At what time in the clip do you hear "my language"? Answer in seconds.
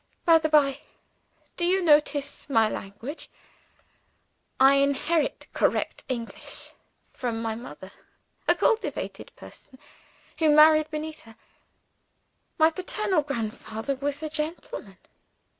2.49-3.29